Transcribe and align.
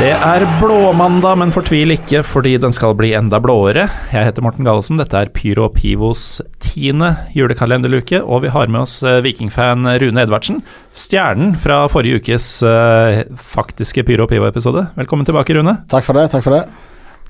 Det 0.00 0.14
er 0.16 0.46
blåmandag, 0.62 1.34
men 1.42 1.50
fortvil 1.52 1.92
ikke, 1.92 2.22
fordi 2.24 2.54
den 2.62 2.72
skal 2.72 2.94
bli 2.96 3.10
enda 3.18 3.36
blåere. 3.42 3.82
Jeg 4.14 4.30
heter 4.30 4.44
Morten 4.46 4.64
Gallesen, 4.64 4.96
dette 4.96 5.18
er 5.18 5.28
Pyro 5.34 5.66
Pivos 5.74 6.38
tiende 6.64 7.10
julekalenderluke, 7.36 8.22
og 8.24 8.46
vi 8.46 8.52
har 8.54 8.70
med 8.72 8.86
oss 8.86 8.94
eh, 9.04 9.18
vikingfan 9.26 9.84
Rune 10.00 10.24
Edvardsen, 10.24 10.62
stjernen 10.96 11.52
fra 11.60 11.82
forrige 11.92 12.22
ukes 12.22 12.46
eh, 12.64 13.20
faktiske 13.52 14.06
Pyro 14.08 14.24
Pivo-episode. 14.30 14.86
Velkommen 14.96 15.28
tilbake, 15.28 15.58
Rune. 15.58 15.76
Takk 15.92 16.08
for 16.08 16.16
det. 16.16 16.30
takk 16.32 16.48
for 16.48 16.56
det. 16.56 16.64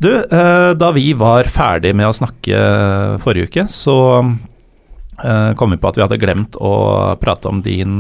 Du, 0.01 0.13
eh, 0.23 0.71
da 0.79 0.93
vi 0.95 1.09
var 1.19 1.51
ferdig 1.51 1.91
med 1.99 2.07
å 2.13 2.15
snakke 2.23 2.63
forrige 3.27 3.51
uke, 3.51 3.67
så 3.75 3.99
kom 5.21 5.69
vi 5.75 5.77
på 5.77 5.85
at 5.91 5.99
vi 5.99 6.01
hadde 6.01 6.17
glemt 6.17 6.55
å 6.57 6.71
prate 7.21 7.51
om 7.51 7.59
din 7.61 7.99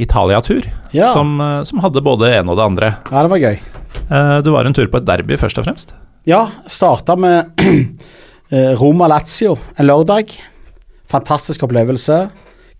Italia-tur, 0.00 0.64
Ja. 0.96 1.10
som, 1.12 1.34
som 1.68 1.82
hadde 1.84 2.00
både 2.00 2.30
det 2.30 2.38
ene 2.38 2.54
og 2.54 2.56
det 2.56 2.64
andre. 2.64 2.88
Ja, 3.10 3.26
det 3.26 3.32
var 3.34 3.42
gøy. 3.42 3.58
Eh, 4.10 4.38
Du 4.44 4.50
var 4.54 4.64
en 4.68 4.74
tur 4.76 4.86
på 4.90 5.00
et 5.00 5.06
derby, 5.08 5.36
først 5.40 5.58
og 5.58 5.66
fremst. 5.66 5.94
Ja, 6.26 6.44
starta 6.70 7.16
med 7.18 7.52
eh, 8.50 8.72
Roma-Lazio 8.78 9.56
en 9.78 9.86
lørdag. 9.88 10.32
Fantastisk 11.10 11.62
opplevelse. 11.66 12.26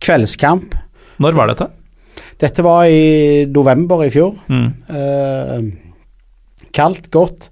Kveldskamp. 0.03 0.75
Når 1.23 1.37
var 1.39 1.53
dette? 1.53 1.69
Dette 2.43 2.63
var 2.67 2.85
i 2.91 3.47
november 3.49 4.03
i 4.05 4.11
fjor. 4.13 4.35
Mm. 4.51 4.67
Eh, 4.93 6.67
kaldt, 6.77 7.07
godt. 7.15 7.49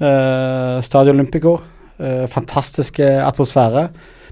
Eh, 0.00 0.80
Stadio 0.84 1.14
Olympico. 1.14 1.54
Eh, 2.00 2.26
fantastisk 2.32 2.98
atmosfære. 3.00 3.86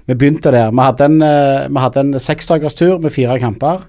Vi 0.09 0.15
begynte 0.17 0.51
der. 0.53 0.71
Vi 0.73 0.81
hadde 0.83 1.05
en, 1.05 1.17
eh, 1.25 1.67
vi 1.69 1.79
hadde 1.83 2.03
en 2.03 2.13
seksdagerstur 2.21 2.99
med 3.01 3.13
fire 3.13 3.39
kamper. 3.41 3.83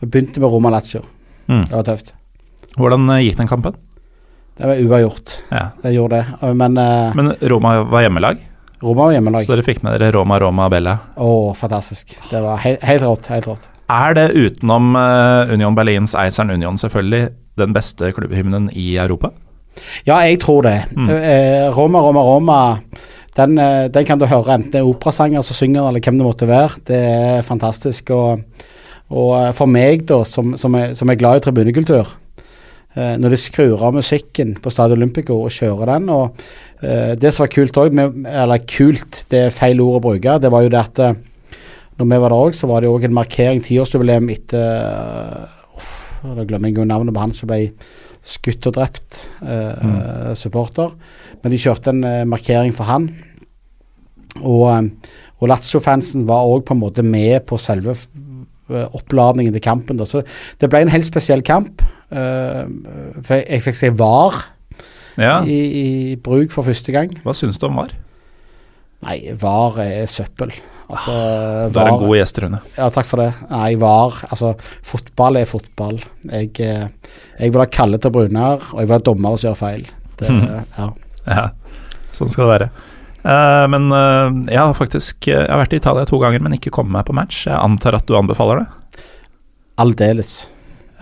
Vi 0.00 0.06
begynte 0.08 0.40
med 0.40 0.48
Roma-Lazio. 0.52 1.02
Mm. 1.48 1.64
Det 1.68 1.72
var 1.76 1.82
tøft. 1.90 2.12
Hvordan 2.78 3.06
gikk 3.22 3.36
den 3.42 3.48
kampen? 3.50 3.74
Det 4.56 4.68
var 4.68 4.76
uavgjort. 4.76 5.36
Ja. 5.48 5.66
Det 5.82 5.92
gjorde 5.92 6.16
det. 6.16 6.52
Men, 6.54 6.78
uh, 6.78 7.14
Men 7.16 7.34
Roma 7.40 7.82
var 7.82 8.02
hjemmelag, 8.04 8.40
Roma 8.82 9.04
var 9.04 9.12
hjemmelag. 9.12 9.44
så 9.46 9.54
dere 9.54 9.64
fikk 9.64 9.82
med 9.82 9.94
dere 9.96 10.12
Roma, 10.12 10.38
Roma, 10.42 10.68
Bella. 10.70 10.96
Å, 11.16 11.54
fantastisk. 11.56 12.16
Det 12.30 12.40
var 12.42 12.58
he 12.64 12.76
helt 12.82 13.06
rått. 13.06 13.30
Helt 13.32 13.46
rått. 13.46 13.68
Er 13.92 14.16
det 14.16 14.32
utenom 14.34 14.96
eh, 14.96 15.52
Union 15.54 15.76
Berlins 15.76 16.14
Eiseren 16.18 16.50
Union 16.50 16.78
selvfølgelig 16.80 17.28
den 17.60 17.74
beste 17.76 18.12
klubbhymnen 18.16 18.70
i 18.74 18.96
Europa? 18.98 19.30
Ja, 20.04 20.18
jeg 20.26 20.40
tror 20.42 20.66
det. 20.66 20.76
Mm. 20.96 21.08
Eh, 21.08 21.66
Roma, 21.72 22.02
Roma, 22.04 22.24
Roma. 22.26 22.60
Den, 23.36 23.56
den 23.56 24.04
kan 24.04 24.20
du 24.20 24.26
høre 24.28 24.58
enten 24.58 24.72
det 24.74 24.82
er 24.82 24.88
operasanger 24.88 25.44
som 25.46 25.56
synger 25.56 25.86
eller 25.88 26.02
hvem 26.04 26.18
det 26.20 26.26
måtte 26.26 26.48
være. 26.50 26.82
Det 26.90 26.98
er 26.98 27.46
fantastisk. 27.46 28.10
Og, 28.12 28.42
og 29.08 29.54
for 29.56 29.70
meg, 29.70 30.04
da, 30.10 30.20
som, 30.28 30.52
som, 30.60 30.74
er, 30.76 30.92
som 30.98 31.08
er 31.08 31.20
glad 31.20 31.40
i 31.40 31.46
tribunekultur 31.46 32.18
Når 32.92 33.32
de 33.32 33.38
skrur 33.40 33.80
av 33.86 33.94
musikken 33.96 34.50
på 34.60 34.68
Stadion 34.68 35.00
Olympico 35.00 35.38
og 35.40 35.54
kjører 35.54 35.94
den 35.94 36.10
og 36.12 36.42
eh, 36.84 37.14
Det 37.16 37.30
som 37.32 37.46
var 37.46 37.52
kult 37.54 37.78
òg, 37.80 37.96
eller 38.28 38.66
kult, 38.68 39.22
det 39.32 39.46
er 39.46 39.54
feil 39.54 39.80
ord 39.80 39.96
å 39.96 40.02
bruke, 40.10 40.34
det 40.42 40.50
var 40.52 40.66
jo 40.66 40.72
det 40.74 40.82
at 40.82 41.00
eh, 41.00 41.16
når 41.96 42.10
vi 42.10 42.20
var 42.20 42.34
der 42.34 42.44
òg, 42.44 42.58
så 42.58 42.68
var 42.68 42.84
det 42.84 42.92
òg 42.92 43.08
en 43.08 43.16
markering, 43.16 43.64
tiårsjubileum 43.64 44.28
etter 44.32 44.60
uh, 44.60 46.36
Da 46.36 46.44
glemmer 46.48 46.68
jeg 46.68 46.80
jo 46.80 46.88
navnet 46.88 47.14
på 47.16 47.24
han 47.24 47.34
som 47.36 47.48
ble 47.50 47.64
skutt 48.22 48.68
og 48.70 48.76
drept, 48.76 49.24
eh, 49.42 50.32
supporter. 50.38 50.92
Men 51.42 51.52
de 51.52 51.58
kjørte 51.58 51.90
en 51.90 52.04
uh, 52.06 52.22
markering 52.30 52.70
for 52.76 52.86
han. 52.86 53.08
Og, 54.40 54.68
eh, 54.70 54.82
og 55.42 55.50
Lazio-fansen 55.50 56.26
var 56.28 56.46
òg 56.48 56.64
på 56.66 56.76
en 56.76 56.82
måte 56.82 57.04
med 57.04 57.44
på 57.48 57.58
selve 57.60 57.96
eh, 57.96 58.86
oppladningen 58.96 59.52
til 59.52 59.64
kampen. 59.64 59.98
Da. 60.00 60.08
Så 60.08 60.22
det 60.60 60.70
ble 60.70 60.84
en 60.84 60.92
helt 60.92 61.08
spesiell 61.08 61.44
kamp. 61.44 61.82
Eh, 62.12 62.64
for 63.22 63.36
jeg, 63.38 63.46
jeg 63.48 63.62
fikk 63.68 63.78
se 63.78 63.90
VAR 63.96 64.42
Ja. 65.20 65.38
i, 65.44 65.58
i 65.82 65.86
bruk 66.16 66.52
for 66.54 66.64
første 66.68 66.92
gang. 66.94 67.10
Hva 67.24 67.34
syns 67.36 67.58
du 67.60 67.66
om 67.68 67.76
VAR? 67.80 67.94
Nei, 69.06 69.18
VAR 69.40 69.80
er 69.82 70.06
søppel. 70.12 70.52
Altså, 70.92 71.12
Du 71.72 71.78
er 71.80 71.88
en 71.88 71.98
god 72.02 72.16
gjest, 72.18 72.38
Rune. 72.42 72.58
Ja, 72.76 72.90
takk 72.92 73.06
for 73.08 73.22
det. 73.22 73.30
Nei, 73.50 73.74
VAR 73.80 74.18
Altså, 74.28 74.52
fotball 74.84 75.40
er 75.40 75.48
fotball. 75.48 75.98
Jeg, 76.28 76.52
eh, 76.60 76.88
jeg 77.40 77.52
vil 77.54 77.62
ha 77.64 77.66
kalde 77.72 77.98
til 78.02 78.12
Brunar, 78.14 78.60
og 78.72 78.78
jeg 78.82 78.88
vil 78.90 78.96
ha 78.98 79.04
dommere 79.08 79.38
som 79.40 79.50
gjør 79.50 79.60
feil. 79.62 79.86
Det, 80.20 80.28
Mhm. 80.30 80.66
ja. 80.78 80.88
Ja, 81.26 81.48
sånn 82.12 82.28
skal 82.30 82.48
det 82.48 82.52
være. 82.60 82.70
Uh, 83.22 83.68
men 83.70 83.84
uh, 83.94 84.30
jeg 84.50 84.58
har 84.58 84.72
faktisk 84.74 85.28
jeg 85.30 85.46
har 85.46 85.60
vært 85.60 85.72
i 85.76 85.78
Italia 85.78 86.04
to 86.04 86.18
ganger, 86.18 86.40
men 86.42 86.52
ikke 86.56 86.72
kommet 86.74 86.90
meg 86.96 87.04
på 87.06 87.14
match. 87.14 87.44
Jeg 87.46 87.54
antar 87.54 87.94
at 87.94 88.06
du 88.06 88.16
anbefaler 88.18 88.64
det? 88.64 89.02
Aldeles. 89.78 90.48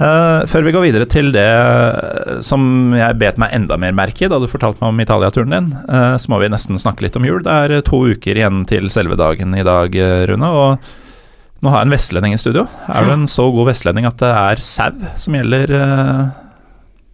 Eh, 0.01 0.47
før 0.49 0.65
vi 0.65 0.73
går 0.73 0.85
videre 0.87 1.07
til 1.13 1.29
det 1.35 1.45
eh, 1.45 2.39
som 2.45 2.95
jeg 2.97 3.19
bet 3.21 3.41
meg 3.41 3.53
enda 3.53 3.77
mer 3.81 3.93
merke 3.97 4.25
i 4.25 4.31
da 4.33 4.39
du 4.41 4.47
fortalte 4.49 4.81
meg 4.81 4.95
om 4.95 5.03
Italia-turen 5.05 5.53
din, 5.53 5.67
uh, 5.91 6.15
så 6.17 6.31
må 6.33 6.39
vi 6.41 6.49
nesten 6.49 6.81
snakke 6.81 7.05
litt 7.05 7.19
om 7.21 7.27
jul. 7.29 7.43
Det 7.45 7.53
er 7.53 7.85
to 7.85 8.01
uker 8.09 8.41
igjen 8.41 8.63
til 8.71 8.89
selve 8.93 9.19
dagen 9.21 9.53
i 9.59 9.65
dag, 9.67 9.93
Rune. 10.31 10.49
Og 10.49 11.61
nå 11.61 11.73
har 11.73 11.83
jeg 11.83 11.91
en 11.91 11.93
vestlending 11.93 12.37
i 12.37 12.41
studio. 12.41 12.65
Er 12.89 13.05
du 13.05 13.13
en 13.13 13.27
så 13.29 13.45
god 13.53 13.69
vestlending 13.69 14.09
at 14.09 14.17
det 14.23 14.31
er 14.33 14.63
sau 14.65 14.97
som 15.21 15.37
gjelder 15.37 15.75
uh, 15.77 16.23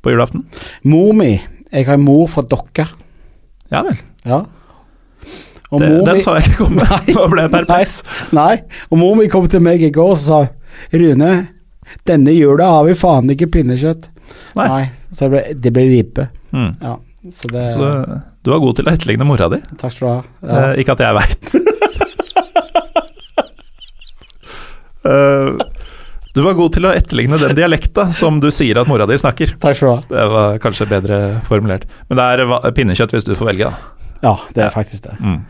på 0.07 0.15
julaften? 0.15 0.47
Mor 0.87 1.11
mi 1.19 1.33
Jeg 1.73 1.89
har 1.89 1.99
en 1.99 2.07
mor 2.07 2.31
fra 2.31 2.47
Dokka. 2.47 2.87
Ja 3.75 3.83
vel. 3.83 3.99
Ja. 4.23 4.45
Og 5.75 5.83
Det, 5.83 5.91
den 6.07 6.21
mi- 6.21 6.23
så 6.23 6.37
jeg 6.39 6.47
ikke 6.47 6.69
komme. 6.69 6.87
Nå 7.19 7.27
ble 7.35 7.49
jeg 7.49 7.55
perpleks. 7.57 7.99
Nei, 8.31 8.61
og 8.93 9.03
mor 9.03 9.19
mi 9.19 9.27
kom 9.33 9.51
til 9.51 9.67
meg 9.67 9.83
i 9.83 9.91
går 9.91 10.15
og 10.15 10.23
sa 10.23 10.45
Rune, 10.95 11.35
denne 12.09 12.33
jula 12.35 12.65
har 12.79 12.85
vi 12.89 12.95
faen 12.99 13.31
ikke 13.35 13.47
pinnekjøtt. 13.59 14.09
Nei. 14.59 14.85
så 15.13 15.27
det 15.27 15.31
ble, 15.33 15.43
det 15.63 15.73
ble 15.77 15.85
ribbe. 15.91 16.25
Mm. 16.53 16.73
Ja, 16.83 16.97
så 17.33 17.49
det 17.53 17.69
Så 17.73 17.79
du, 17.79 18.17
du 18.47 18.51
var 18.53 18.59
god 18.65 18.77
til 18.81 18.87
å 18.89 18.93
etterligne 18.95 19.25
mora 19.29 19.49
di. 19.53 19.59
Takk 19.81 19.93
skal 19.95 20.07
du 20.07 20.13
ha. 20.13 20.21
Ja. 20.43 20.73
Eh, 20.73 20.81
ikke 20.83 20.93
at 20.97 21.05
jeg 21.07 21.15
veit. 21.21 21.45
du 26.37 26.43
var 26.45 26.57
god 26.59 26.75
til 26.77 26.85
å 26.89 26.93
etterligne 26.93 27.39
den 27.41 27.55
dialekta 27.57 28.09
som 28.17 28.41
du 28.43 28.49
sier 28.55 28.81
at 28.81 28.89
mora 28.91 29.07
di 29.09 29.17
snakker. 29.21 29.55
Takk 29.63 29.77
skal 29.79 29.89
du 29.89 29.93
ha. 29.95 30.01
Det 30.11 30.25
var 30.35 30.59
kanskje 30.63 30.89
bedre 30.91 31.21
formulert. 31.49 31.87
Men 32.11 32.19
det 32.21 32.27
er 32.27 32.73
pinnekjøtt 32.77 33.15
hvis 33.17 33.29
du 33.29 33.35
får 33.39 33.53
velge, 33.53 33.71
da. 33.71 33.77
Ja, 34.25 34.35
det 34.55 34.63
er 34.65 34.71
Ja. 34.71 34.75
faktisk 34.75 35.07
det. 35.07 35.17
Mm. 35.21 35.41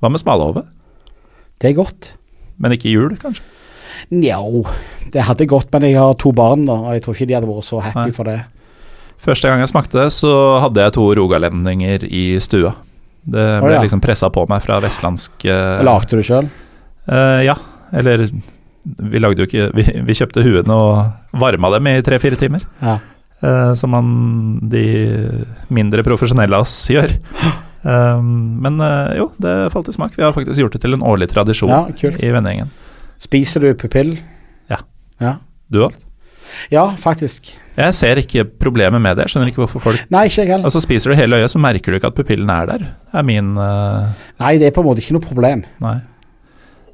Hva 0.00 0.10
med 0.12 0.20
smalahove? 0.22 0.62
Det 1.60 1.70
er 1.70 1.74
godt. 1.76 2.14
Men 2.60 2.72
ikke 2.76 2.92
jul, 2.92 3.16
kanskje? 3.20 3.42
Nja, 4.14 4.40
det 5.12 5.26
hadde 5.26 5.48
gått, 5.50 5.70
men 5.74 5.88
jeg 5.88 5.98
har 5.98 6.16
to 6.20 6.32
barn, 6.36 6.64
da, 6.68 6.78
og 6.86 6.96
jeg 6.96 7.04
tror 7.04 7.16
ikke 7.16 7.28
de 7.30 7.36
hadde 7.38 7.50
vært 7.50 7.68
så 7.68 7.82
happy 7.84 8.08
Nei. 8.08 8.16
for 8.16 8.30
det. 8.30 8.38
Første 9.20 9.50
gang 9.50 9.60
jeg 9.60 9.72
smakte 9.72 9.98
det, 10.00 10.08
så 10.16 10.32
hadde 10.64 10.86
jeg 10.86 10.96
to 10.96 11.04
rogalendinger 11.18 12.06
i 12.08 12.24
stua. 12.40 12.72
Det 13.20 13.44
ble 13.60 13.68
oh, 13.68 13.74
ja. 13.76 13.82
liksom 13.84 14.00
pressa 14.00 14.30
på 14.32 14.46
meg 14.48 14.62
fra 14.64 14.78
vestlandsk 14.80 15.44
uh, 15.44 15.82
Lagde 15.84 16.16
du 16.16 16.24
sjøl? 16.24 16.48
Uh, 17.04 17.42
Ja, 17.44 17.58
eller 17.92 18.24
vi 18.80 19.20
lagde 19.20 19.42
jo 19.42 19.48
ikke 19.48 19.66
Vi, 19.76 19.84
vi 20.08 20.16
kjøpte 20.16 20.40
huene 20.40 20.72
og 20.72 21.36
varma 21.36 21.68
dem 21.74 21.90
i 21.90 21.98
tre-fire 22.04 22.38
timer. 22.40 22.64
Ja. 22.80 22.96
Uh, 23.40 23.72
som 23.78 23.92
man, 23.94 24.08
de 24.68 24.84
mindre 25.72 26.04
profesjonelle 26.04 26.56
av 26.56 26.66
oss 26.66 26.76
gjør. 26.92 27.12
Um, 27.80 28.60
men 28.64 28.80
eh, 28.84 29.14
jo, 29.20 29.30
det 29.40 29.54
falt 29.72 29.88
i 29.88 29.96
smak. 29.96 30.16
Vi 30.18 30.24
har 30.24 30.34
faktisk 30.36 30.60
gjort 30.60 30.76
det 30.76 30.82
til 30.82 30.96
en 30.96 31.04
årlig 31.06 31.30
tradisjon 31.32 31.72
Ja, 31.72 31.84
i 32.10 32.32
vennegjengen. 32.34 32.72
Spiser 33.20 33.60
du 33.66 33.74
pupill? 33.78 34.14
Ja. 34.70 34.80
Ja, 35.20 35.34
Du 35.72 35.82
òg? 35.86 35.94
ja 36.72 36.82
faktisk. 36.98 37.52
Jeg 37.76 37.94
ser 37.94 38.18
ikke 38.18 38.42
problemet 38.58 39.00
med 39.00 39.16
det. 39.16 39.28
Jeg 39.28 39.34
skjønner 39.36 39.50
ikke 39.52 39.62
hvorfor 39.62 39.82
folk 39.84 40.00
Nei, 40.10 40.24
ikke 40.26 40.42
heller. 40.48 40.64
Altså 40.66 40.80
Spiser 40.82 41.12
du 41.12 41.16
hele 41.20 41.38
øyet, 41.38 41.52
så 41.52 41.60
merker 41.62 41.92
du 41.92 41.98
ikke 42.00 42.10
at 42.10 42.16
pupillen 42.16 42.50
er 42.50 42.66
der. 42.66 42.78
Det 42.90 43.20
er 43.20 43.26
min 43.28 43.52
uh... 43.60 44.08
Nei, 44.42 44.56
det 44.58 44.66
er 44.70 44.74
på 44.74 44.82
en 44.82 44.88
måte 44.90 45.04
ikke 45.04 45.14
noe 45.18 45.24
problem. 45.24 45.62
Nei. 45.84 45.98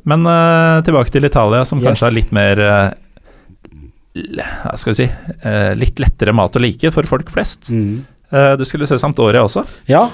Men 0.07 0.27
uh, 0.29 0.83
tilbake 0.87 1.11
til 1.15 1.25
Italia, 1.27 1.65
som 1.67 1.81
Yes. 1.81 1.89
kanskje 1.89 2.07
har 2.11 2.15
litt 2.15 2.35
mer 2.37 2.61
eh, 2.63 2.91
Hva 4.67 4.77
skal 4.79 4.93
vi 4.93 4.99
si 5.01 5.09
Litt 5.81 5.99
lettere 6.05 6.33
mat 6.37 6.55
å 6.57 6.63
like 6.63 6.93
for 6.95 7.09
folk 7.09 7.33
flest. 7.33 7.71
Mm. 7.73 8.05
Du 8.59 8.65
skulle 8.67 8.87
se 8.91 8.97
Sampdoria 8.99 9.43
også. 9.47 9.63
Ja, 9.91 10.09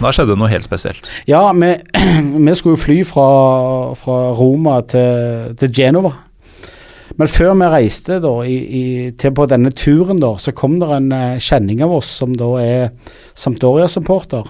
Da 0.00 0.10
skjedde 0.14 0.32
det 0.34 0.38
noe 0.38 0.50
helt 0.52 0.66
spesielt. 0.66 1.08
ja 1.26 1.40
vi, 1.52 1.72
vi 2.46 2.54
skulle 2.58 2.78
fly 2.80 3.00
fra, 3.08 3.26
fra 3.98 4.18
Roma 4.38 4.80
til, 4.86 5.56
til 5.58 5.72
Genova. 5.74 6.12
Men 7.18 7.28
før 7.28 7.52
vi 7.60 7.68
reiste 7.68 8.20
da, 8.24 8.30
i, 8.48 8.56
i, 8.56 8.82
til 9.20 9.34
på 9.36 9.44
denne 9.50 9.70
turen, 9.76 10.20
da, 10.22 10.30
så 10.40 10.54
kom 10.56 10.78
det 10.80 10.88
en 10.96 11.10
eh, 11.12 11.40
kjenning 11.42 11.82
av 11.84 11.92
oss 11.98 12.08
som 12.22 12.32
da 12.38 12.48
er 12.62 12.86
Sampdoria-supporter. 13.36 14.46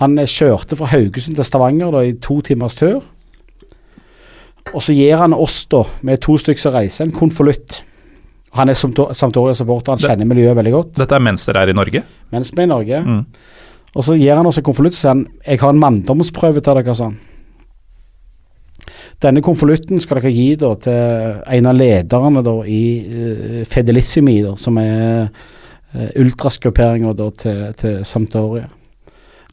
Han 0.00 0.16
eh, 0.18 0.30
kjørte 0.30 0.78
fra 0.80 0.88
Haugesund 0.94 1.36
til 1.36 1.44
Stavanger 1.44 1.92
da, 1.92 2.04
i 2.06 2.14
to 2.22 2.38
timers 2.46 2.78
tur. 2.78 3.02
Og 4.72 4.80
så 4.84 4.94
gir 4.94 5.18
han 5.20 5.34
oss, 5.36 5.64
da, 5.70 5.82
med 6.06 6.22
to 6.24 6.38
stykker 6.40 6.62
som 6.62 6.74
reiser, 6.76 7.08
en 7.08 7.16
konvolutt. 7.16 7.82
Han 8.56 8.70
er 8.72 8.78
Sampdo- 8.78 9.10
Sampdoria-supporter, 9.14 9.94
han 9.98 10.02
kjenner 10.02 10.28
miljøet 10.30 10.56
veldig 10.58 10.72
godt. 10.74 10.96
Dette 11.02 11.18
er 11.18 11.22
mens 11.28 11.44
dere 11.46 11.66
er 11.66 11.72
i 11.74 11.76
Norge. 11.76 12.02
Mens 12.32 12.54
vi 12.54 12.62
er 12.62 12.68
i 12.68 12.72
Norge. 12.72 13.02
Mm. 13.04 13.24
Og 13.96 14.06
så 14.06 14.16
gir 14.18 14.38
han 14.38 14.46
oss 14.46 14.60
en 14.60 14.66
konvolutt 14.66 14.94
og 14.94 15.00
sier 15.00 15.14
han, 15.14 15.26
jeg 15.46 15.60
har 15.62 15.74
en 15.74 15.82
manndomsprøve 15.82 16.62
til 16.62 16.78
dere, 16.78 16.94
sa 16.94 17.10
han. 17.10 17.18
Denne 19.20 19.42
konvolutten 19.44 20.00
skal 20.00 20.20
dere 20.20 20.32
gi 20.32 20.48
da, 20.56 20.72
til 20.80 21.40
en 21.58 21.68
av 21.68 21.76
lederne 21.76 22.42
da, 22.44 22.54
i 22.64 22.82
uh, 23.04 23.62
Fedelissimi, 23.68 24.38
da, 24.46 24.54
som 24.56 24.78
er 24.80 25.26
uh, 25.26 26.10
ultraskuperinga 26.22 27.12
til, 27.42 27.64
til 27.76 27.98
Sampdoria. 28.08 28.68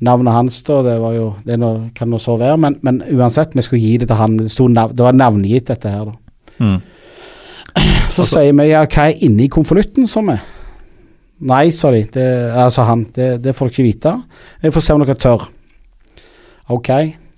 Navnet 0.07 0.35
hans 0.35 0.59
da, 0.61 0.83
det 0.85 0.99
var 1.01 1.15
jo 1.15 1.31
Det 1.41 1.55
noe, 1.57 1.87
kan 1.97 2.09
nå 2.11 2.19
så 2.21 2.35
være, 2.37 2.59
men, 2.61 2.77
men 2.85 3.01
uansett, 3.17 3.55
vi 3.57 3.65
skulle 3.65 3.81
gi 3.81 3.97
det 4.03 4.11
til 4.11 4.19
han. 4.19 4.37
Det, 4.37 4.51
nav, 4.69 4.93
det 4.93 5.07
var 5.07 5.17
navngitt, 5.17 5.71
dette 5.71 5.89
her. 5.89 6.11
da. 6.11 6.63
Mm. 6.63 6.77
Så 8.13 8.25
sier 8.25 8.53
vi 8.57 8.69
ja, 8.69 8.85
hva 8.85 9.09
er 9.09 9.25
inni 9.25 9.49
konvolutten 9.53 10.07
som 10.09 10.29
er? 10.33 10.45
Nei, 11.45 11.69
sa 11.75 11.91
de. 11.93 12.01
Det, 12.09 12.25
altså 12.57 12.87
han, 12.87 13.05
det, 13.13 13.29
det 13.45 13.53
får 13.53 13.69
dere 13.69 13.75
ikke 13.75 13.85
vite. 13.85 14.13
Jeg 14.63 14.73
får 14.73 14.85
se 14.85 14.95
om 14.95 15.03
dere 15.03 15.17
tør. 15.21 15.45
Ok. 16.73 16.89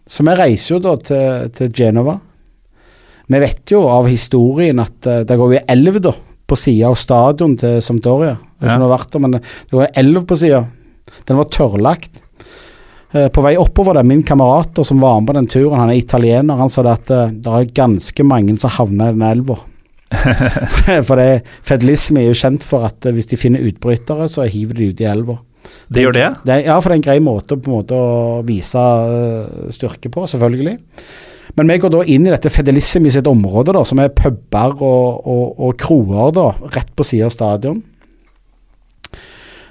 Så 0.10 0.24
vi 0.26 0.36
reiser 0.40 0.76
jo 0.76 0.80
da 0.84 0.96
til, 1.04 1.50
til 1.56 1.74
Genova. 1.76 2.16
Vi 3.30 3.42
vet 3.44 3.74
jo 3.76 3.84
av 3.92 4.08
historien 4.10 4.80
at 4.82 5.06
uh, 5.06 5.20
det 5.28 5.38
går 5.38 5.54
jo 5.54 5.66
elv 5.76 6.00
da, 6.02 6.16
på 6.50 6.58
sida 6.58 6.88
av 6.90 6.98
stadion 6.98 7.54
til 7.60 7.78
Sampdoria. 7.86 8.40
Jeg 8.60 8.72
Ja. 8.72 8.80
det 8.80 8.90
vært 8.90 9.20
men 9.22 9.38
det 9.38 9.44
går 9.72 9.92
elv 10.02 10.24
på 10.26 10.38
sida. 10.40 10.64
Den 11.28 11.38
var 11.38 11.52
tørrlagt. 11.54 12.24
Uh, 13.14 13.28
På 13.30 13.44
vei 13.46 13.56
oppover 13.58 14.00
der, 14.00 14.08
min 14.08 14.24
kamerat 14.24 14.80
som 14.86 15.02
var 15.02 15.20
med 15.20 15.30
på 15.30 15.38
den 15.38 15.50
turen, 15.50 15.78
han 15.80 15.92
er 15.92 16.02
italiener, 16.02 16.58
han 16.58 16.70
sa 16.70 16.82
det 16.88 16.96
at 16.96 17.12
uh, 17.12 17.30
det 17.30 17.54
er 17.54 17.76
ganske 17.76 18.26
mange 18.26 18.58
som 18.58 18.74
havner 18.80 19.12
i 19.12 19.18
den 19.18 19.28
elva. 19.30 19.60
for 21.08 21.20
det, 21.20 21.44
fedelisme 21.66 22.24
er 22.24 22.32
jo 22.32 22.40
kjent 22.40 22.66
for 22.66 22.88
at 22.88 23.06
eh, 23.06 23.16
hvis 23.16 23.30
de 23.30 23.40
finner 23.40 23.66
utbrytere, 23.70 24.28
så 24.32 24.48
hiver 24.50 24.80
de 24.80 24.90
ut 24.92 25.04
i 25.04 25.08
elva. 25.10 25.38
De 25.90 26.04
gjør 26.04 26.16
det? 26.16 26.28
Det, 26.48 26.60
ja, 26.66 26.78
for 26.80 26.90
det 26.90 26.98
er 26.98 27.02
en 27.02 27.08
grei 27.10 27.18
måte, 27.24 27.58
på 27.58 27.70
en 27.70 27.78
måte 27.82 27.98
å 27.98 28.40
vise 28.48 28.80
eh, 28.80 29.68
styrke 29.76 30.12
på, 30.14 30.26
selvfølgelig. 30.30 30.78
Men 31.58 31.72
vi 31.72 31.80
går 31.82 31.94
da 31.94 32.02
inn 32.14 32.28
i 32.28 32.34
dette 32.34 32.52
Fedelissimi 32.54 33.12
sitt 33.14 33.28
område, 33.30 33.74
da, 33.76 33.84
som 33.86 34.02
er 34.02 34.14
puber 34.16 34.76
og, 34.86 35.26
og, 35.30 35.46
og 35.58 35.78
kroer, 35.82 36.34
da, 36.36 36.52
rett 36.76 36.92
på 36.96 37.06
siden 37.08 37.30
av 37.30 37.36
stadion. 37.36 37.82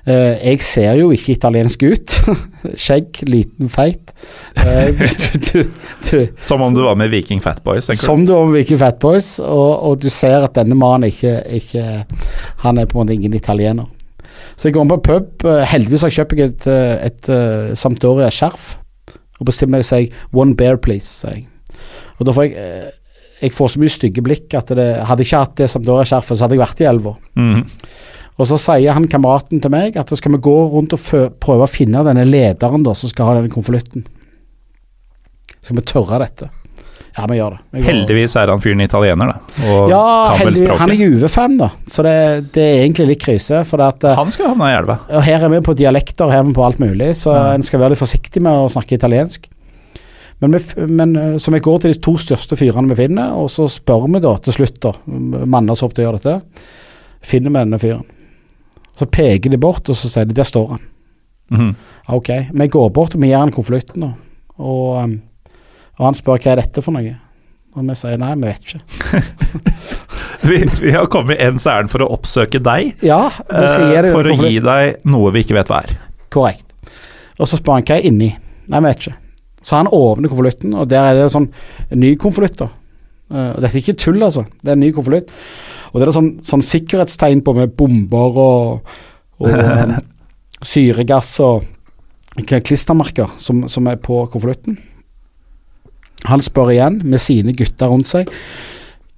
Eh, 0.09 0.39
jeg 0.55 0.63
ser 0.65 0.95
jo 0.97 1.11
ikke 1.13 1.35
italiensk 1.35 1.83
ut. 1.85 2.15
Skjegg, 2.85 3.21
liten, 3.29 3.69
feit. 3.69 4.15
Eh, 4.57 4.95
du, 4.97 5.05
du, 5.45 5.59
du, 6.07 6.23
Som 6.41 6.65
om 6.65 6.75
du 6.75 6.81
var 6.87 6.97
med 6.97 7.13
Viking 7.13 7.43
tenker 7.45 7.93
du? 7.93 7.97
som 7.99 8.25
du 8.25 8.33
var 8.33 8.47
med 8.49 8.57
Viking 8.57 8.81
Fatboys, 8.81 9.35
og, 9.45 9.71
og 9.91 10.01
du 10.01 10.09
ser 10.13 10.47
at 10.47 10.57
denne 10.57 10.79
mannen 10.79 11.11
ikke, 11.11 11.35
ikke 11.61 11.85
Han 12.65 12.79
er 12.81 12.89
på 12.89 12.97
en 12.99 13.05
måte 13.05 13.19
ingen 13.19 13.37
italiener. 13.37 13.87
Så 14.57 14.69
jeg 14.69 14.75
går 14.79 14.87
inn 14.87 14.93
på 14.97 15.03
pub. 15.11 15.45
eh, 15.47 15.65
Heldigvis 15.69 16.07
har 16.07 16.13
jeg 16.13 16.23
kjøpt 16.23 16.37
meg 16.37 16.45
et, 16.47 16.69
et, 16.73 17.29
et, 17.29 17.79
Sampdoria-skjerf. 17.79 18.77
Og 19.39 19.47
bestemmer 19.47 19.85
sier 19.87 20.09
'one 20.35 20.57
bear, 20.59 20.81
please', 20.83 21.21
sier 21.21 21.37
jeg. 21.37 21.49
Og 22.19 22.27
da 22.27 22.33
får 22.35 22.49
jeg 22.49 22.95
Jeg 23.39 23.53
får 23.55 23.69
så 23.71 23.79
mye 23.79 23.91
stygge 23.93 24.23
blikk 24.27 24.55
at 24.59 24.73
det, 24.75 24.87
hadde 25.07 25.23
jeg 25.23 25.29
ikke 25.29 25.43
hatt 25.45 25.59
det 25.61 25.69
Sampdoria-skjerfet, 25.71 26.39
så 26.39 26.43
hadde 26.43 26.57
jeg 26.57 26.65
vært 26.65 26.81
i 26.83 26.89
elva. 26.91 27.13
Mhm. 27.37 27.61
Og 28.39 28.47
så 28.47 28.59
sier 28.63 28.95
han 28.95 29.09
kameraten 29.11 29.61
til 29.63 29.73
meg 29.75 29.97
at 29.99 30.11
da 30.13 30.17
skal 30.19 30.37
vi 30.37 30.39
gå 30.45 30.55
rundt 30.73 30.95
og 30.95 31.03
prøve 31.43 31.67
å 31.67 31.71
finne 31.71 32.05
denne 32.07 32.23
lederen 32.29 32.85
da 32.87 32.95
som 32.95 33.11
skal 33.11 33.27
ha 33.33 33.35
denne 33.41 33.51
konvolutten. 33.51 34.05
Skal 35.65 35.77
vi 35.81 35.83
tørre 35.91 36.21
dette? 36.23 36.51
Ja, 37.19 37.25
vi 37.27 37.35
gjør 37.41 37.57
det. 37.57 37.59
Vi 37.75 37.83
Heldigvis 37.83 38.37
er 38.39 38.51
han 38.53 38.61
fyren 38.63 38.83
italiener, 38.85 39.33
da. 39.33 39.65
Og 39.73 39.89
Ja, 39.91 40.03
heldigvis. 40.39 40.71
Han 40.79 40.93
er. 40.95 41.01
Juve-fan, 41.01 41.57
da. 41.59 41.71
Så 41.91 42.05
det, 42.07 42.15
det 42.55 42.63
er 42.63 42.83
egentlig 42.85 43.09
litt 43.11 43.23
krise. 43.25 43.65
At, 43.67 44.05
eh, 44.07 44.15
Han 44.15 44.31
skal 44.31 44.53
havne 44.53 44.69
i 44.71 44.77
elva. 44.79 45.01
og 45.11 45.25
her 45.27 45.43
er 45.49 45.51
vi 45.57 45.61
på 45.67 45.75
dialekter, 45.75 46.31
her 46.31 46.45
er 46.45 46.47
vi 46.47 46.55
på 46.55 46.65
alt 46.65 46.79
mulig, 46.79 47.11
så 47.19 47.35
Ja. 47.35 47.55
en 47.55 47.63
skal 47.67 47.81
være 47.81 47.97
litt 47.97 48.03
forsiktig 48.05 48.43
med 48.45 48.53
å 48.55 48.71
snakke 48.71 48.95
italiensk. 48.95 49.49
Men, 50.41 50.53
vi, 50.55 50.87
men 50.87 51.17
eh, 51.17 51.39
Så 51.43 51.51
vi 51.51 51.59
går 51.59 51.81
til 51.81 51.93
de 51.93 51.99
to 51.99 52.15
største 52.17 52.55
fyrene 52.55 52.95
vi 52.95 53.01
finner, 53.03 53.35
og 53.35 53.51
så 53.51 53.67
spør 53.67 54.07
vi 54.15 54.21
da 54.23 54.37
til 54.37 54.53
slutt, 54.61 54.79
da, 54.81 54.93
manner 55.09 55.73
oss 55.75 55.83
opp 55.83 55.95
til 55.95 56.05
å 56.07 56.13
gjøre 56.13 56.23
dette, 56.23 56.41
finner 57.21 57.51
vi 57.51 57.65
denne 57.65 57.81
fyren. 57.83 58.07
Så 58.99 59.07
peker 59.07 59.53
de 59.53 59.61
bort, 59.61 59.89
og 59.89 59.97
så 59.97 60.11
sier 60.11 60.27
de 60.27 60.35
'der 60.35 60.49
står 60.49 60.69
han'. 60.75 60.87
Mhm. 61.51 61.75
Ok. 62.09 62.29
Vi 62.53 62.67
går 62.67 62.91
bort, 62.93 63.15
og 63.15 63.21
vi 63.21 63.29
gir 63.29 63.39
han 63.39 63.53
konvolutten, 63.53 64.01
da. 64.01 64.13
Og, 64.59 65.05
um, 65.05 65.21
og 65.99 66.05
han 66.05 66.15
spør 66.15 66.39
hva 66.43 66.53
er 66.53 66.63
dette 66.63 66.83
for 66.83 66.93
noe. 66.93 67.15
Og 67.77 67.87
vi 67.87 67.95
sier 67.95 68.19
nei, 68.19 68.35
vi 68.35 68.49
vet 68.49 68.65
ikke. 68.65 68.81
vi, 70.49 70.59
vi 70.81 70.91
har 70.95 71.07
kommet 71.07 71.41
ens 71.41 71.67
ærend 71.67 71.93
for 71.93 72.03
å 72.03 72.11
oppsøke 72.17 72.61
deg, 72.65 72.97
Ja, 73.07 73.27
eh, 73.51 74.03
deg 74.03 74.11
for 74.13 74.27
å 74.27 74.35
gi 74.35 74.59
deg 74.65 75.05
noe 75.05 75.33
vi 75.35 75.45
ikke 75.45 75.55
vet 75.55 75.71
hva 75.71 75.83
er. 75.85 75.95
Korrekt. 76.35 76.67
Og 77.39 77.47
så 77.47 77.57
spør 77.61 77.79
han 77.79 77.87
hva 77.87 77.99
er 78.01 78.09
inni. 78.09 78.33
Nei, 78.69 78.81
vi 78.81 78.91
vet 78.91 79.07
ikke. 79.07 79.17
Så 79.63 79.77
han 79.77 79.91
åpner 79.93 80.29
konvolutten, 80.33 80.75
og 80.75 80.89
der 80.91 81.13
er 81.13 81.23
det 81.23 81.31
sånn 81.35 81.51
ny 81.95 82.15
konvolutt. 82.17 82.59
da. 82.59 82.71
Eh, 83.31 83.61
dette 83.61 83.75
er 83.77 83.83
ikke 83.83 83.99
tull, 84.01 84.23
altså. 84.25 84.47
Det 84.63 84.73
er 84.73 84.79
en 84.79 84.85
ny 84.87 84.91
konvolutt. 84.97 85.31
Og 85.93 86.01
det 86.01 86.09
er 86.09 86.15
sånn, 86.17 86.33
sånn 86.45 86.65
sikkerhetstegn 86.65 87.43
på 87.45 87.55
med 87.57 87.75
bomber 87.79 88.41
og, 88.43 88.95
og 89.43 89.53
em, 89.53 89.97
syregass 90.73 91.35
og 91.45 91.67
klistremerker 92.49 93.39
som, 93.41 93.65
som 93.71 93.89
er 93.91 93.99
på 94.03 94.21
konvolutten. 94.33 94.79
Han 96.27 96.43
spør 96.43 96.73
igjen, 96.75 97.01
med 97.07 97.23
sine 97.23 97.55
gutter 97.57 97.91
rundt 97.91 98.11
seg, 98.11 98.31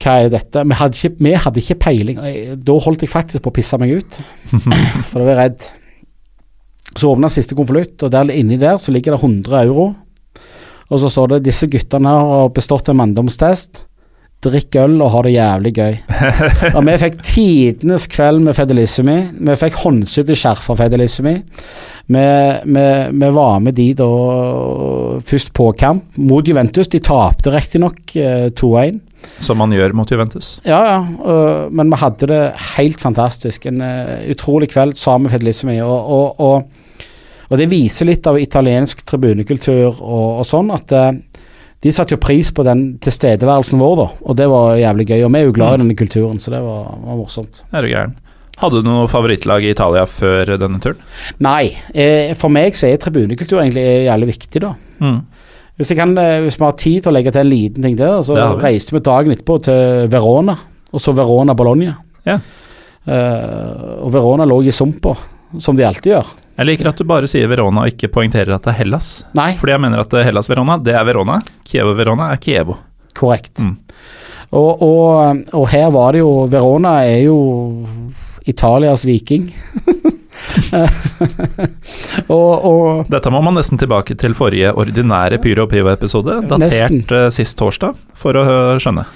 hva 0.00 0.16
er 0.22 0.30
dette? 0.32 0.62
Vi 0.64 0.76
hadde 0.78 0.96
ikke, 0.96 1.16
vi 1.20 1.32
hadde 1.36 1.60
ikke 1.60 1.80
peiling. 1.82 2.20
Da 2.64 2.76
holdt 2.84 3.04
jeg 3.04 3.12
faktisk 3.12 3.44
på 3.44 3.52
å 3.52 3.56
pisse 3.56 3.76
meg 3.80 3.98
ut, 4.00 4.20
for 5.10 5.20
da 5.20 5.24
var 5.26 5.32
jeg 5.34 5.40
redd. 5.40 5.66
Så 6.96 7.10
åpna 7.12 7.28
siste 7.30 7.56
konvolutt, 7.56 8.00
og 8.02 8.12
der 8.12 8.32
inni 8.34 8.58
der 8.60 8.80
så 8.82 8.92
ligger 8.94 9.14
det 9.14 9.20
100 9.20 9.60
euro. 9.66 9.90
Og 10.90 10.98
så 10.98 11.10
står 11.12 11.34
det 11.34 11.44
disse 11.46 11.68
guttene 11.70 12.10
har 12.10 12.48
bestått 12.54 12.88
en 12.90 12.98
manndomstest. 12.98 13.84
Drikk 14.40 14.78
øl 14.80 14.94
og 15.04 15.10
ha 15.12 15.20
det 15.26 15.34
jævlig 15.34 15.70
gøy. 15.76 15.96
og 16.76 16.80
vi 16.86 16.94
fikk 17.02 17.18
tidenes 17.20 18.06
kveld 18.08 18.40
med 18.46 18.56
Fedelissimi. 18.56 19.18
Vi 19.36 19.56
fikk 19.60 19.76
håndsydde 19.82 20.36
skjerf 20.38 20.70
av 20.72 20.80
Fedelissimi. 20.80 21.34
Vi, 22.10 22.24
vi, 22.64 22.86
vi 23.20 23.30
var 23.36 23.60
med 23.60 23.76
de 23.76 23.90
da 23.98 24.08
først 25.28 25.52
på 25.56 25.68
kamp 25.78 26.16
mot 26.16 26.48
Juventus. 26.48 26.88
De 26.88 27.02
tapte 27.04 27.52
riktignok 27.52 28.16
eh, 28.16 28.48
2-1. 28.56 29.02
Som 29.44 29.60
man 29.60 29.76
gjør 29.76 29.92
mot 30.00 30.08
Juventus. 30.08 30.54
Ja, 30.64 30.80
ja, 30.88 30.98
men 31.68 31.92
vi 31.92 32.00
hadde 32.00 32.28
det 32.30 32.42
helt 32.78 33.00
fantastisk. 33.04 33.68
En 33.68 33.84
øh, 33.84 34.30
utrolig 34.32 34.70
kveld 34.72 34.96
sammen 34.96 35.28
med 35.28 35.36
Fedelissimi. 35.36 35.76
Og, 35.84 35.98
og, 36.16 36.40
og, 36.40 37.04
og 37.50 37.60
det 37.60 37.68
viser 37.68 38.08
litt 38.08 38.24
av 38.30 38.40
italiensk 38.40 39.04
tribunekultur 39.04 40.00
og, 40.00 40.40
sånn, 40.48 40.72
at 40.72 40.96
øh, 40.96 41.12
de 41.80 41.92
satte 41.96 42.12
jo 42.12 42.20
pris 42.20 42.50
på 42.52 42.64
den 42.66 42.82
tilstedeværelsen 43.00 43.80
vår, 43.80 43.94
da. 43.96 44.08
Og 44.28 44.36
det 44.36 44.48
var 44.52 44.74
jævlig 44.76 45.06
gøy. 45.08 45.22
Og 45.24 45.30
vi 45.32 45.40
er 45.40 45.46
jo 45.46 45.54
glad 45.56 45.78
i 45.78 45.80
denne 45.80 45.96
kulturen, 45.96 46.40
så 46.42 46.52
det 46.52 46.60
var, 46.64 46.90
var 47.06 47.16
morsomt. 47.16 47.62
Er 47.72 47.86
du 47.86 47.88
gæren. 47.88 48.18
Hadde 48.60 48.82
du 48.82 48.84
noe 48.84 49.08
favorittlag 49.08 49.64
i 49.64 49.70
Italia 49.72 50.04
før 50.04 50.52
denne 50.60 50.80
turen? 50.84 51.00
Nei, 51.40 51.70
eh, 51.96 52.34
for 52.36 52.52
meg 52.52 52.76
så 52.76 52.90
er 52.90 53.00
tribunekultur 53.00 53.62
egentlig 53.62 53.86
jævlig 54.04 54.34
viktig, 54.34 54.60
da. 54.66 54.74
Mm. 55.00 55.22
Hvis, 55.80 55.94
kan, 55.96 56.12
eh, 56.20 56.42
hvis 56.44 56.58
vi 56.60 56.66
har 56.66 56.76
tid 56.76 56.98
til 57.00 57.12
å 57.12 57.14
legge 57.16 57.32
til 57.32 57.40
en 57.40 57.48
liten 57.54 57.86
ting 57.86 57.96
der, 57.96 58.18
så 58.26 58.36
reiste 58.60 58.92
vi 58.92 59.00
dagen 59.06 59.32
etterpå 59.32 59.56
til 59.64 60.10
Verona, 60.12 60.58
og 60.92 61.00
så 61.00 61.16
Verona 61.16 61.56
Bologna. 61.56 61.96
Ja. 62.28 62.36
Eh, 63.08 64.04
og 64.04 64.12
Verona 64.12 64.44
lå 64.44 64.60
i 64.68 64.74
sumpa, 64.76 65.16
som 65.56 65.78
de 65.78 65.88
alltid 65.88 66.12
gjør. 66.12 66.34
Jeg 66.60 66.66
liker 66.68 66.90
at 66.90 66.98
du 67.00 67.06
bare 67.08 67.28
sier 67.30 67.48
Verona 67.48 67.86
og 67.86 67.94
ikke 67.94 68.10
poengterer 68.12 68.52
at 68.52 68.66
det 68.66 68.74
er 68.74 68.78
Hellas. 68.82 69.06
Nei, 69.38 69.54
Fordi 69.56 69.72
jeg 69.72 69.80
mener 69.80 70.02
at 70.02 70.12
Hellas 70.26 70.50
Verona, 70.50 70.74
det 70.76 70.92
er 70.92 71.06
Verona. 71.08 71.38
Kievo 71.64 71.94
Verona 71.96 72.26
er 72.34 72.40
Kievo. 72.42 72.74
korrekt. 73.16 73.62
Mm. 73.64 73.78
Og, 74.52 74.82
og, 74.82 75.40
og 75.56 75.64
her 75.72 75.88
var 75.94 76.12
det 76.12 76.20
jo 76.20 76.34
Verona 76.52 76.98
er 77.06 77.22
jo 77.24 77.38
Italias 78.50 79.06
viking. 79.08 79.48
og, 82.28 83.06
Dette 83.10 83.32
må 83.32 83.40
man 83.44 83.56
nesten 83.58 83.80
tilbake 83.80 84.16
til 84.20 84.34
forrige 84.36 84.72
ordinære 84.76 85.38
Pyro 85.42 85.64
og 85.66 85.72
Pivo-episode, 85.72 86.40
datert 86.50 86.66
Nesten. 86.66 87.02
eh, 87.16 87.28
sist 87.34 87.56
torsdag, 87.60 87.96
for 88.18 88.36
å 88.36 88.44
eh, 88.44 88.76
skjønne. 88.82 89.06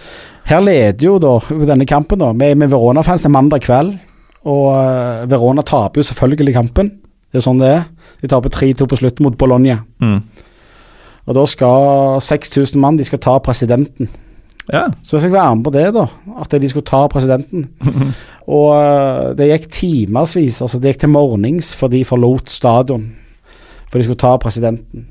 her 0.50 0.64
leder 0.64 1.04
jo 1.06 1.18
da 1.22 1.36
denne 1.68 1.86
kampen 1.88 2.22
da 2.24 2.32
med, 2.32 2.56
med 2.60 2.72
Verona-fans 2.72 3.26
en 3.28 3.34
mandag 3.36 3.64
kveld. 3.64 3.94
Og 4.44 4.66
eh, 4.76 5.24
Verona 5.32 5.62
taper 5.64 6.02
jo 6.02 6.08
selvfølgelig 6.10 6.56
kampen. 6.56 6.90
Det 7.34 7.40
er 7.40 7.46
sånn 7.48 7.58
det 7.58 7.70
er. 7.74 7.86
De 8.22 8.28
taper 8.30 8.52
3-2 8.54 8.86
på 8.92 8.96
slutten 9.00 9.26
mot 9.26 9.34
Bologna. 9.40 9.80
Mm. 9.98 10.20
Og 11.24 11.34
da 11.34 11.42
skal 11.50 12.20
6000 12.22 12.78
mann 12.80 12.98
de 13.00 13.06
skal 13.08 13.18
ta 13.24 13.34
presidenten. 13.42 14.06
Ja. 14.70 14.86
Så 15.02 15.16
jeg 15.18 15.26
fikk 15.26 15.34
være 15.34 15.56
med 15.58 15.64
på 15.66 15.72
det, 15.74 15.88
da. 15.96 16.04
At 16.40 16.54
de 16.62 16.68
skulle 16.70 16.86
ta 16.88 17.02
presidenten. 17.12 17.66
Og 18.54 18.70
eh, 18.76 19.32
det 19.38 19.48
gikk 19.50 19.66
timersvis. 19.72 20.60
Altså 20.64 20.78
det 20.80 20.92
gikk 20.94 21.02
til 21.06 21.12
morgens 21.16 21.72
før 21.80 21.90
de 21.96 22.04
forlot 22.06 22.52
stadion. 22.52 23.08
For 23.90 23.98
de 23.98 24.06
skulle 24.06 24.20
ta 24.22 24.36
presidenten. 24.40 25.08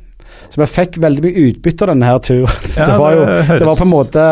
Så 0.50 0.62
vi 0.62 0.70
fikk 0.70 0.98
veldig 1.04 1.22
mye 1.28 1.44
utbytte 1.50 1.86
av 1.86 1.92
denne 1.94 2.08
her 2.10 2.24
turen. 2.24 2.48
Ja, 2.78 2.88
det, 2.88 2.98
var 3.02 3.18
jo, 3.18 3.26
det 3.28 3.38
høres- 3.50 3.60
det 3.60 3.70
var 3.70 3.82
på 3.84 3.88
en 3.90 3.94
måte 3.94 4.26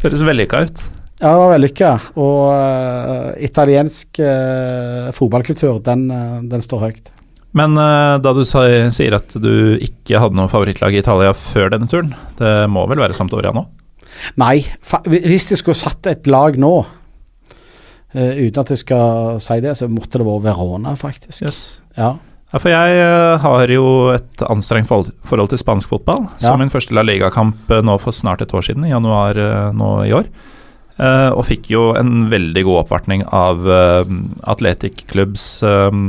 Høres 0.00 0.22
vellykka 0.24 0.62
ut. 0.68 0.78
Ja, 1.20 1.34
det 1.34 1.40
var 1.42 1.50
vellykka. 1.52 1.88
Og 2.16 2.36
uh, 2.48 3.30
italiensk 3.44 4.20
uh, 4.24 5.10
fotballkultur, 5.16 5.82
den, 5.84 6.06
uh, 6.08 6.38
den 6.48 6.64
står 6.64 6.86
høyt. 6.86 7.10
Men 7.52 7.74
da 7.74 8.30
du 8.30 8.44
sa, 8.46 8.60
sier 8.94 9.16
at 9.16 9.32
du 9.42 9.74
ikke 9.82 10.20
hadde 10.22 10.38
noe 10.38 10.46
favorittlag 10.52 10.94
i 10.94 11.00
Italia 11.00 11.32
før 11.34 11.72
denne 11.72 11.88
turen, 11.90 12.12
det 12.38 12.52
må 12.70 12.84
vel 12.86 13.00
være 13.02 13.16
Sampdoria 13.18 13.50
nå? 13.50 13.64
Nei, 14.38 14.60
hvis 15.10 15.48
de 15.50 15.58
skulle 15.58 15.74
satt 15.74 16.06
et 16.06 16.30
lag 16.30 16.54
nå, 16.62 16.70
uten 18.14 18.60
at 18.62 18.70
jeg 18.70 18.82
skal 18.84 19.40
si 19.42 19.56
det, 19.66 19.72
så 19.80 19.90
måtte 19.90 20.20
det 20.22 20.28
vært 20.28 20.46
Verona, 20.46 20.94
faktisk. 21.00 21.42
Yes. 21.42 21.58
Ja. 21.98 22.12
Ja, 22.52 22.62
for 22.62 22.70
jeg 22.70 23.02
har 23.42 23.74
jo 23.74 23.90
et 24.14 24.46
anstrengt 24.46 24.86
forhold, 24.86 25.50
til 25.50 25.62
spansk 25.64 25.90
fotball. 25.90 26.28
Som 26.38 26.54
Ja. 26.54 26.56
min 26.62 26.70
første 26.70 26.94
La 26.94 27.02
Liga-kamp 27.02 27.66
nå 27.82 27.98
for 27.98 28.14
snart 28.14 28.46
et 28.46 28.54
år 28.54 28.62
siden, 28.62 28.86
i 28.86 28.94
januar 28.94 29.42
nå 29.74 29.90
i 30.06 30.14
år. 30.14 30.30
Eh, 31.00 31.30
og 31.32 31.46
fikk 31.48 31.70
jo 31.72 31.90
en 31.96 32.26
veldig 32.28 32.62
god 32.66 32.82
oppvartning 32.82 33.22
av 33.32 33.62
uh, 33.64 34.10
Atletic 34.52 35.06
Clubs 35.08 35.62
eh, 35.64 36.00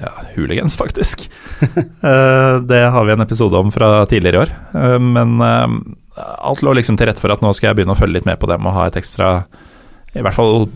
ja, 0.00 0.12
hooligans, 0.36 0.78
faktisk. 0.80 1.28
Eh, 1.98 2.56
det 2.62 2.78
har 2.92 3.04
vi 3.04 3.12
en 3.12 3.20
episode 3.20 3.58
om 3.58 3.72
fra 3.74 4.06
tidligere 4.06 4.36
i 4.36 4.40
år. 4.44 4.50
Eh, 4.78 4.98
men 5.02 5.40
eh, 5.42 5.72
alt 6.46 6.62
lå 6.62 6.72
liksom 6.78 6.96
til 6.96 7.08
rette 7.10 7.20
for 7.20 7.34
at 7.34 7.42
nå 7.42 7.50
skal 7.56 7.70
jeg 7.70 7.80
begynne 7.80 7.96
å 7.96 7.98
følge 7.98 8.14
litt 8.20 8.28
med 8.28 8.38
på 8.38 8.48
dem 8.48 8.68
og 8.68 8.76
ha 8.76 8.86
et 8.88 8.98
ekstra 9.00 9.32
i 10.16 10.22
hvert 10.24 10.36
fall 10.36 10.68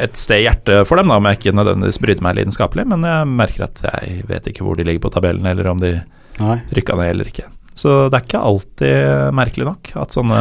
et 0.00 0.14
sted 0.16 0.40
i 0.40 0.46
hjertet 0.46 0.86
for 0.88 1.00
dem, 1.00 1.10
da, 1.10 1.18
om 1.18 1.26
jeg 1.28 1.40
ikke 1.40 1.54
nødvendigvis 1.58 2.00
brydde 2.04 2.24
meg 2.24 2.38
lidenskapelig. 2.38 2.86
Men 2.94 3.04
jeg 3.04 3.30
merker 3.34 3.66
at 3.66 3.82
jeg 3.84 4.22
vet 4.30 4.48
ikke 4.48 4.64
hvor 4.66 4.78
de 4.78 4.86
ligger 4.86 5.04
på 5.04 5.12
tabellen, 5.18 5.50
eller 5.50 5.68
om 5.74 5.82
de 5.82 5.96
Nei. 6.38 6.58
rykka 6.78 6.96
ned 6.98 7.12
eller 7.16 7.32
ikke. 7.32 7.48
Så 7.78 7.98
det 8.06 8.20
er 8.20 8.28
ikke 8.28 8.46
alltid 8.52 9.36
merkelig 9.38 9.68
nok 9.68 9.92
at 10.02 10.14
sånne 10.16 10.40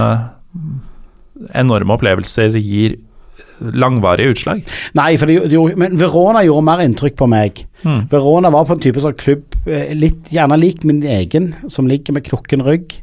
enorme 1.53 1.93
opplevelser 1.97 2.55
gir 2.61 2.97
langvarige 3.57 4.35
utslag. 4.35 4.59
Nei, 4.97 5.15
for 5.17 5.25
det, 5.29 5.39
gjorde- 5.49 5.77
men 5.81 5.97
Verona 5.97 6.43
gjorde 6.45 6.63
mer 6.67 6.83
inntrykk 6.85 7.15
på 7.17 7.27
meg. 7.29 7.63
Mm. 7.83 8.03
Verona 8.11 8.51
var 8.53 8.65
på 8.69 8.75
en 8.75 8.79
type 8.83 9.01
sånn 9.01 9.17
klubb, 9.17 9.43
eh, 9.65 9.93
litt 9.97 10.29
gjerne 10.29 10.59
lik 10.61 10.83
min 10.85 11.01
egen, 11.03 11.53
som 11.67 11.87
ligger 11.89 12.13
med 12.13 12.23
krukken 12.27 12.61
rygg. 12.65 13.01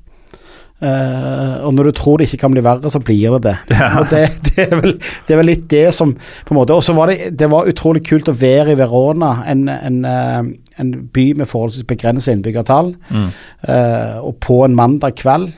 Uh, 0.85 1.62
og 1.64 1.71
når 1.73 1.87
du 1.88 1.93
tror 1.97 2.19
det 2.19 2.26
ikke 2.29 2.41
kan 2.43 2.53
bli 2.53 2.61
verre, 2.61 2.91
så 2.91 2.99
blir 3.00 3.37
det 3.38 3.43
det. 3.47 3.57
Ja. 3.79 4.03
Det, 4.11 4.25
det, 4.50 4.64
er 4.67 4.81
vel, 4.81 4.97
det 4.99 5.33
er 5.33 5.38
vel 5.38 5.47
litt 5.49 5.69
det 5.71 5.85
som 5.95 6.11
på 6.19 6.50
en 6.53 6.59
måte 6.59 6.75
Og 6.76 6.83
så 6.85 6.93
var 6.97 7.09
det, 7.12 7.31
det 7.38 7.47
var 7.49 7.71
utrolig 7.71 8.03
kult 8.05 8.29
å 8.29 8.35
være 8.37 8.75
i 8.75 8.76
Verona, 8.76 9.31
en, 9.49 9.62
en, 9.71 10.00
uh, 10.05 10.43
en 10.83 10.91
by 11.14 11.29
med 11.38 11.49
forholdsvis 11.49 11.87
begrenset 11.88 12.35
innbyggertall, 12.37 12.91
Mm. 13.09 13.31
uh, 13.71 14.19
og 14.26 14.37
på 14.45 14.59
en 14.67 14.75
mandag 14.76 15.17
kveld, 15.23 15.53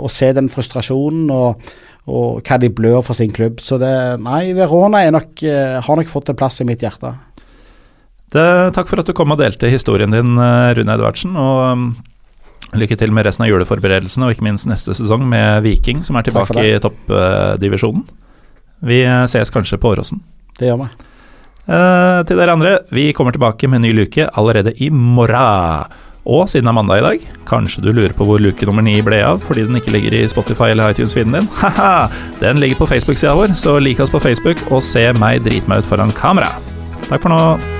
og 0.00 0.08
se 0.10 0.32
den 0.34 0.48
frustrasjonen 0.50 1.28
og, 1.30 1.60
og 2.08 2.40
hva 2.46 2.58
de 2.60 2.70
blør 2.72 3.02
for 3.06 3.18
sin 3.18 3.32
klubb. 3.34 3.60
Så 3.60 3.78
det 3.80 3.92
Nei, 4.24 4.52
Verona 4.56 5.02
er 5.04 5.12
nok, 5.14 5.42
eh, 5.42 5.80
har 5.84 6.00
nok 6.00 6.08
fått 6.10 6.30
en 6.32 6.38
plass 6.38 6.60
i 6.62 6.68
mitt 6.68 6.84
hjerte. 6.84 7.12
Det, 8.30 8.46
takk 8.76 8.88
for 8.88 9.02
at 9.02 9.08
du 9.08 9.14
kom 9.16 9.34
og 9.34 9.40
delte 9.40 9.70
historien 9.70 10.12
din, 10.14 10.38
eh, 10.38 10.70
Rune 10.78 10.94
Edvardsen. 10.94 11.36
Og 11.36 11.60
um, 11.72 11.86
lykke 12.78 12.98
til 12.98 13.12
med 13.14 13.26
resten 13.26 13.44
av 13.44 13.50
juleforberedelsene, 13.50 14.26
og 14.26 14.34
ikke 14.36 14.46
minst 14.46 14.68
neste 14.70 14.94
sesong 14.94 15.24
med 15.28 15.64
Viking, 15.66 16.04
som 16.06 16.18
er 16.18 16.26
tilbake 16.26 16.62
i 16.62 16.78
toppdivisjonen. 16.82 18.04
Vi 18.86 19.02
eh, 19.04 19.24
ses 19.30 19.52
kanskje 19.52 19.80
på 19.80 19.92
Åråsen. 19.92 20.22
Det 20.58 20.70
gjør 20.70 20.84
vi. 20.84 20.90
Eh, 21.70 22.20
til 22.26 22.38
dere 22.38 22.54
andre, 22.56 22.76
vi 22.94 23.10
kommer 23.16 23.34
tilbake 23.34 23.68
med 23.68 23.80
en 23.80 23.88
ny 23.88 23.92
luke 24.02 24.28
allerede 24.30 24.74
i 24.82 24.90
morgen. 24.90 25.90
Og 26.28 26.48
siden 26.50 26.68
det 26.68 26.72
er 26.74 26.76
mandag 26.76 27.00
i 27.00 27.06
dag, 27.06 27.26
kanskje 27.48 27.84
du 27.84 27.90
lurer 27.92 28.12
på 28.16 28.26
hvor 28.28 28.42
luke 28.42 28.68
nummer 28.68 28.84
ni 28.84 28.98
ble 29.04 29.22
av 29.24 29.40
fordi 29.46 29.64
den 29.68 29.80
ikke 29.80 29.94
ligger 29.94 30.18
i 30.18 30.26
Spotify 30.28 30.72
eller 30.74 30.92
iTunes-feeden 30.92 31.38
din? 31.38 31.50
Haha! 31.62 32.08
Den 32.42 32.60
ligger 32.60 32.82
på 32.82 32.90
Facebook-sida 32.92 33.34
vår, 33.38 33.56
så 33.56 33.78
lik 33.80 34.02
oss 34.04 34.12
på 34.12 34.22
Facebook 34.22 34.60
og 34.70 34.84
se 34.84 35.08
meg 35.20 35.44
drite 35.46 35.70
meg 35.70 35.84
ut 35.84 35.90
foran 35.90 36.12
kamera. 36.16 36.52
Takk 37.08 37.24
for 37.24 37.32
nå. 37.32 37.79